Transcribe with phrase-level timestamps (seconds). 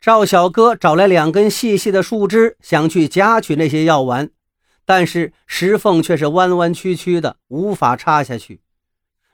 [0.00, 4.30] 赵小哥找来两根细细的树枝，想去夹取那些药丸，
[4.84, 8.60] 但是石缝却是弯弯曲曲的，无法插下去。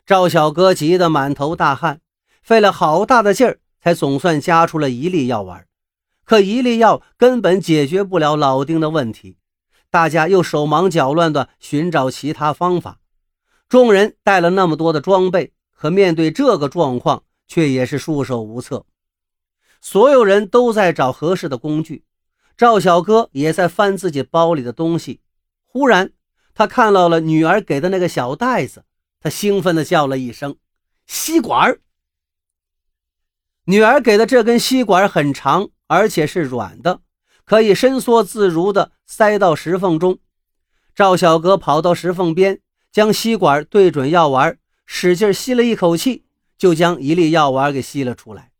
[0.07, 2.01] 赵小哥急得满头大汗，
[2.43, 5.67] 费了好大的劲儿，才总算夹出了一粒药丸。
[6.25, 9.37] 可一粒药根本解决不了老丁的问题，
[9.91, 13.01] 大家又手忙脚乱地寻找其他方法。
[13.69, 18.87] 众人带了那么多的装备，可面对这个状况，却也是束手无策。
[19.85, 22.07] 所有人都在找合适的工具，
[22.57, 25.21] 赵小哥也在翻自己包里的东西。
[25.67, 26.13] 忽然，
[26.55, 28.87] 他看到了女儿给的那个小袋子，
[29.21, 30.57] 他兴奋地叫了一声
[31.07, 31.79] ：“吸管！”
[33.69, 37.03] 女儿给的这根吸管很长，而且是软的，
[37.45, 40.19] 可以伸缩自如地塞到石缝中。
[40.95, 42.59] 赵小哥跑到石缝边，
[42.91, 46.25] 将吸管对准药丸，使劲吸了一口气，
[46.57, 48.53] 就将一粒药丸给吸了出来。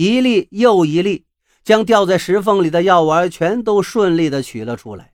[0.00, 1.26] 一粒又一粒，
[1.62, 5.12] 将掉在石缝里的药丸全都顺利地取了出来。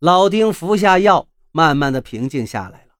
[0.00, 2.94] 老丁服下药，慢慢的平静下来了。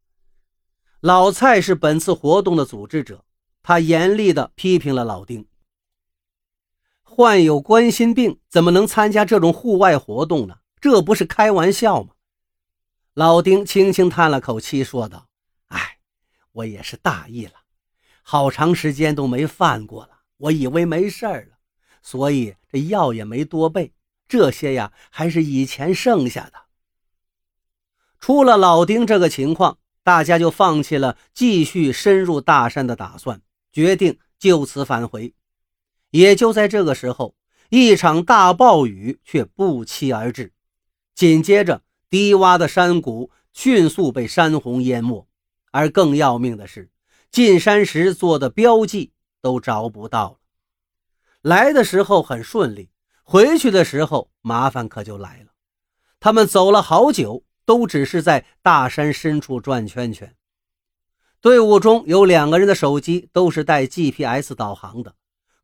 [1.01, 3.25] 老蔡是本次活动的组织者，
[3.61, 5.49] 他严厉地批评了老丁：
[7.03, 10.59] 患有冠心病怎么能参加这种户外活动呢？
[10.81, 12.11] 这不是开玩笑吗？
[13.15, 15.27] 老丁轻轻叹了口气，说道
[15.75, 15.99] ：“哎，
[16.53, 17.55] 我也是大意了，
[18.23, 21.59] 好长时间都没犯过了。”我以为没事了，
[22.03, 23.93] 所以这药也没多备。
[24.27, 26.67] 这些呀，还是以前剩下的。
[28.21, 33.41] 出了老丁这个情况，大家就放弃了继续深入大山的打算，
[33.73, 35.35] 决定就此返回。
[36.11, 37.35] 也就在这个时候，
[37.71, 40.53] 一场大暴雨却不期而至，
[41.15, 45.27] 紧接着低洼的山谷迅速被山洪淹没，
[45.71, 46.91] 而更要命的是，
[47.31, 49.13] 进山时做的标记。
[49.49, 50.37] 都找不到了。
[51.41, 52.91] 来的时候很顺利，
[53.23, 55.53] 回去的时候麻烦可就来了。
[56.21, 60.35] 他们走了好久，都只是在大山深处转圈圈。
[61.41, 65.15] 队伍中有两个人的手机都是带 GPS 导航的，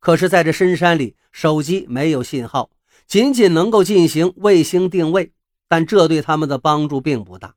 [0.01, 2.71] 可是在这深山里，手机没有信号，
[3.07, 5.35] 仅仅能够进行卫星定位，
[5.69, 7.57] 但这对他们的帮助并不大。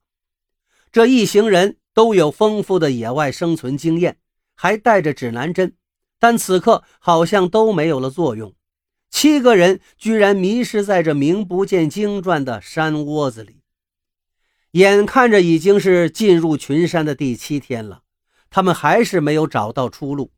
[0.92, 4.18] 这一行人都有丰富的野外生存经验，
[4.56, 5.78] 还带着指南针。
[6.20, 8.54] 但此刻好像都没有了作用，
[9.10, 13.62] 七个人居然迷失在这名不见经传的山窝子里。
[14.72, 18.02] 眼看着已经是进入群山的第七天了，
[18.50, 20.32] 他们还是没有找到出路。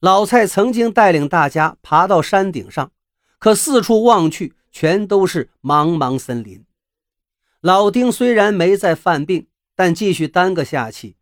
[0.00, 2.92] 老蔡曾经带领大家爬到山顶上，
[3.38, 6.64] 可四处望去，全都是茫茫森林。
[7.60, 11.16] 老丁虽然没在犯病，但继续耽搁下去，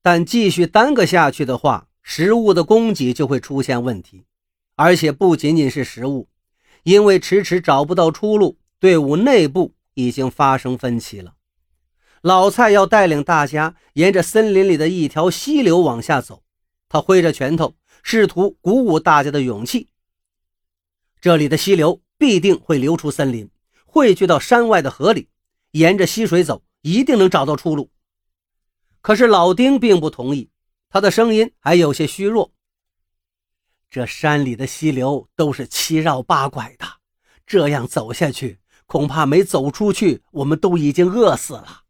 [0.00, 1.88] 但继续耽搁下去的话。
[2.06, 4.26] 食物的供给就会出现问题，
[4.76, 6.28] 而且不仅仅是食物，
[6.82, 11.34] 因为迟迟找不到出路，队伍内部已经发生分歧了。
[12.20, 16.42] 老蔡要带领大家沿着森林里的一条溪流往下走，
[16.90, 19.88] 他挥着拳头，试图鼓舞大家的勇气。
[21.20, 23.50] 这里的溪流必定会流出森林，
[23.86, 25.28] 汇聚到山外的河里，
[25.70, 27.90] 沿着溪水走，一定能找到出路。
[29.00, 30.50] 可是老丁并不同意。
[30.94, 32.52] 他的声音还有些虚弱。
[33.90, 36.86] 这山里的溪流都是七绕八拐的，
[37.44, 41.82] 这样走下去，恐怕没走出去，我们都已经饿死了。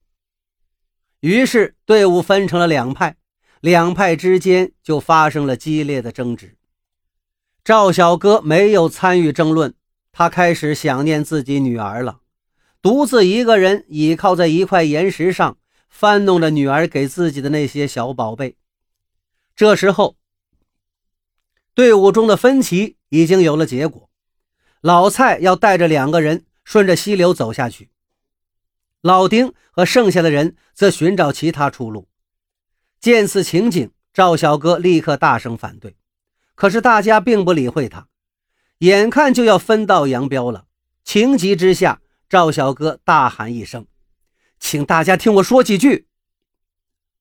[1.20, 3.16] 于是队伍分成了两派，
[3.60, 6.56] 两派之间就发生了激烈的争执。
[7.62, 9.74] 赵小哥没有参与争论，
[10.12, 12.20] 他开始想念自己女儿了，
[12.80, 15.58] 独自一个人倚靠在一块岩石上，
[15.90, 18.56] 翻弄着女儿给自己的那些小宝贝。
[19.56, 20.16] 这时候，
[21.74, 24.10] 队伍中的分歧已经有了结果。
[24.80, 27.88] 老蔡要带着两个人顺着溪流走下去，
[29.00, 32.08] 老丁和剩下的人则寻找其他出路。
[32.98, 35.96] 见此情景，赵小哥立刻大声反对，
[36.56, 38.08] 可是大家并不理会他。
[38.78, 40.66] 眼看就要分道扬镳了，
[41.04, 43.86] 情急之下，赵小哥大喊一声
[44.58, 46.08] ：“请大家听我说几句。”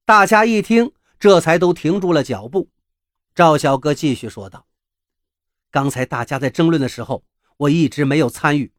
[0.03, 0.93] 大家一听。
[1.23, 2.69] 这才都停住了脚步。
[3.33, 4.67] 赵小哥继续说道
[5.71, 7.23] ：“刚才大家在争论的时候，
[7.55, 8.73] 我一直没有参与。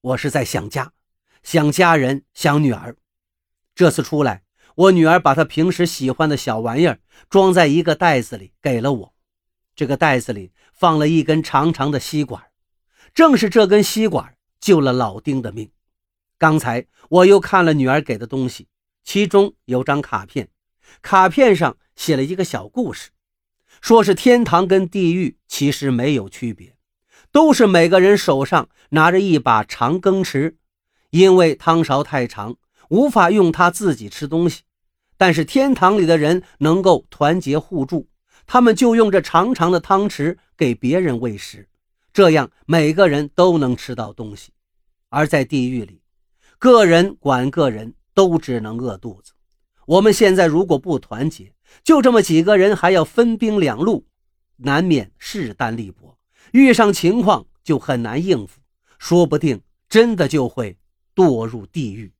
[0.00, 0.92] 我是在想家，
[1.42, 2.96] 想家人，想女儿。
[3.74, 4.44] 这次出来，
[4.76, 9.14] 我女儿把她平时喜欢的小玩意儿装在一个袋子里给了我。
[9.74, 12.40] 这个袋子里放了一根长长的吸管，
[13.12, 15.68] 正是这根吸管救了老丁的命。
[16.38, 18.68] 刚才我又看了女儿给的东西，
[19.02, 20.48] 其中有张卡片。”
[21.02, 23.10] 卡片上写了一个小故事，
[23.80, 26.76] 说是天堂跟地狱其实没有区别，
[27.32, 30.56] 都是每个人手上拿着一把长羹匙，
[31.10, 32.56] 因为汤勺太长，
[32.88, 34.62] 无法用它自己吃东西。
[35.16, 38.08] 但是天堂里的人能够团结互助，
[38.46, 41.68] 他们就用这长长的汤匙给别人喂食，
[42.12, 44.52] 这样每个人都能吃到东西。
[45.10, 46.00] 而在地狱里，
[46.58, 49.32] 个人管个人，都只能饿肚子。
[49.86, 54.06] 我们现在如果不团结，就这么几个人，还要分兵两路，
[54.56, 56.16] 难免势单力薄。
[56.52, 58.60] 遇上情况就很难应付，
[58.98, 60.76] 说不定真的就会
[61.14, 62.12] 堕入地狱。